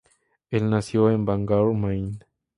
[0.49, 2.21] Él nació en Bangor, Maine.